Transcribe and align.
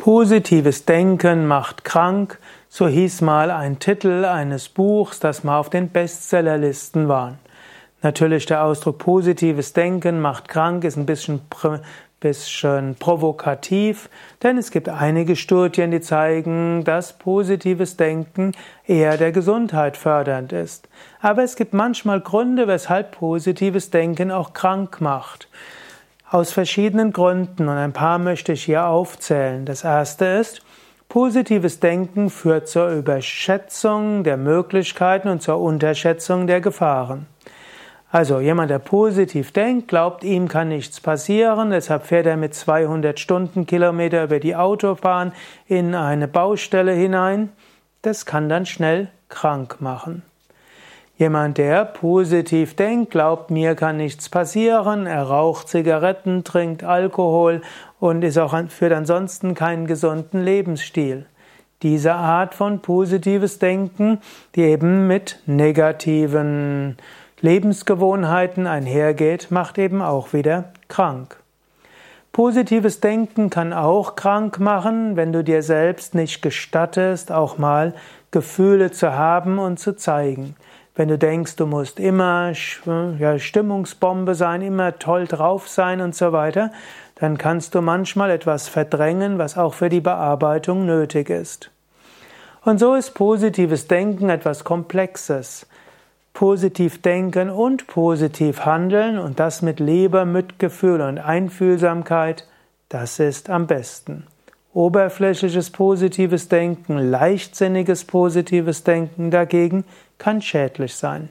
Positives 0.00 0.86
Denken 0.86 1.46
macht 1.46 1.84
krank, 1.84 2.38
so 2.70 2.88
hieß 2.88 3.20
mal 3.20 3.50
ein 3.50 3.80
Titel 3.80 4.24
eines 4.24 4.70
Buchs, 4.70 5.20
das 5.20 5.44
mal 5.44 5.58
auf 5.58 5.68
den 5.68 5.90
Bestsellerlisten 5.90 7.06
war. 7.06 7.36
Natürlich 8.00 8.46
der 8.46 8.64
Ausdruck 8.64 8.96
positives 8.96 9.74
Denken 9.74 10.22
macht 10.22 10.48
krank 10.48 10.84
ist 10.84 10.96
ein 10.96 11.04
bisschen, 11.04 11.42
bisschen 12.18 12.94
provokativ, 12.98 14.08
denn 14.42 14.56
es 14.56 14.70
gibt 14.70 14.88
einige 14.88 15.36
Studien, 15.36 15.90
die 15.90 16.00
zeigen, 16.00 16.82
dass 16.82 17.18
positives 17.18 17.98
Denken 17.98 18.52
eher 18.86 19.18
der 19.18 19.32
Gesundheit 19.32 19.98
fördernd 19.98 20.54
ist. 20.54 20.88
Aber 21.20 21.42
es 21.42 21.56
gibt 21.56 21.74
manchmal 21.74 22.22
Gründe, 22.22 22.66
weshalb 22.68 23.18
positives 23.18 23.90
Denken 23.90 24.30
auch 24.30 24.54
krank 24.54 25.02
macht. 25.02 25.46
Aus 26.32 26.52
verschiedenen 26.52 27.12
Gründen 27.12 27.68
und 27.68 27.76
ein 27.76 27.92
paar 27.92 28.18
möchte 28.18 28.52
ich 28.52 28.62
hier 28.62 28.86
aufzählen. 28.86 29.64
Das 29.64 29.82
erste 29.82 30.26
ist, 30.26 30.62
positives 31.08 31.80
Denken 31.80 32.30
führt 32.30 32.68
zur 32.68 32.88
Überschätzung 32.90 34.22
der 34.22 34.36
Möglichkeiten 34.36 35.26
und 35.26 35.42
zur 35.42 35.58
Unterschätzung 35.58 36.46
der 36.46 36.60
Gefahren. 36.60 37.26
Also 38.12 38.38
jemand, 38.38 38.70
der 38.70 38.78
positiv 38.78 39.50
denkt, 39.50 39.88
glaubt, 39.88 40.22
ihm 40.22 40.46
kann 40.46 40.68
nichts 40.68 41.00
passieren, 41.00 41.70
deshalb 41.70 42.06
fährt 42.06 42.26
er 42.26 42.36
mit 42.36 42.54
200 42.54 43.18
Stundenkilometer 43.18 44.22
über 44.22 44.38
die 44.38 44.54
Autobahn 44.54 45.32
in 45.66 45.96
eine 45.96 46.28
Baustelle 46.28 46.92
hinein. 46.92 47.48
Das 48.02 48.24
kann 48.24 48.48
dann 48.48 48.66
schnell 48.66 49.08
krank 49.28 49.80
machen. 49.80 50.22
Jemand, 51.20 51.58
der 51.58 51.84
positiv 51.84 52.76
denkt, 52.76 53.10
glaubt, 53.10 53.50
mir 53.50 53.74
kann 53.74 53.98
nichts 53.98 54.30
passieren, 54.30 55.04
er 55.04 55.24
raucht 55.24 55.68
Zigaretten, 55.68 56.44
trinkt 56.44 56.82
Alkohol 56.82 57.60
und 57.98 58.24
ist 58.24 58.38
auch 58.38 58.56
führt 58.70 58.94
ansonsten 58.94 59.54
keinen 59.54 59.86
gesunden 59.86 60.42
Lebensstil. 60.42 61.26
Diese 61.82 62.14
Art 62.14 62.54
von 62.54 62.80
positives 62.80 63.58
Denken, 63.58 64.16
die 64.54 64.62
eben 64.62 65.08
mit 65.08 65.42
negativen 65.44 66.96
Lebensgewohnheiten 67.42 68.66
einhergeht, 68.66 69.50
macht 69.50 69.76
eben 69.76 70.00
auch 70.00 70.32
wieder 70.32 70.72
krank. 70.88 71.36
Positives 72.32 73.00
Denken 73.00 73.50
kann 73.50 73.74
auch 73.74 74.16
krank 74.16 74.58
machen, 74.58 75.16
wenn 75.16 75.34
du 75.34 75.44
dir 75.44 75.62
selbst 75.62 76.14
nicht 76.14 76.40
gestattest, 76.40 77.30
auch 77.30 77.58
mal 77.58 77.92
Gefühle 78.30 78.90
zu 78.90 79.12
haben 79.12 79.58
und 79.58 79.78
zu 79.78 79.94
zeigen. 79.96 80.54
Wenn 81.00 81.08
du 81.08 81.16
denkst, 81.16 81.56
du 81.56 81.64
musst 81.64 81.98
immer 81.98 82.52
ja, 83.18 83.38
Stimmungsbombe 83.38 84.34
sein, 84.34 84.60
immer 84.60 84.98
toll 84.98 85.26
drauf 85.26 85.66
sein 85.66 86.02
und 86.02 86.14
so 86.14 86.32
weiter, 86.32 86.72
dann 87.14 87.38
kannst 87.38 87.74
du 87.74 87.80
manchmal 87.80 88.30
etwas 88.30 88.68
verdrängen, 88.68 89.38
was 89.38 89.56
auch 89.56 89.72
für 89.72 89.88
die 89.88 90.02
Bearbeitung 90.02 90.84
nötig 90.84 91.30
ist. 91.30 91.70
Und 92.66 92.80
so 92.80 92.94
ist 92.94 93.14
positives 93.14 93.88
Denken 93.88 94.28
etwas 94.28 94.62
Komplexes. 94.62 95.66
Positiv 96.34 97.00
denken 97.00 97.48
und 97.48 97.86
positiv 97.86 98.66
handeln 98.66 99.18
und 99.18 99.40
das 99.40 99.62
mit 99.62 99.80
Liebe, 99.80 100.26
Mitgefühl 100.26 101.00
und 101.00 101.16
Einfühlsamkeit, 101.16 102.46
das 102.90 103.18
ist 103.20 103.48
am 103.48 103.66
besten. 103.66 104.26
Oberflächliches 104.72 105.70
positives 105.70 106.48
Denken, 106.48 106.96
leichtsinniges 107.10 108.04
positives 108.04 108.84
Denken 108.84 109.30
dagegen 109.30 109.84
kann 110.18 110.40
schädlich 110.40 110.94
sein. 110.94 111.28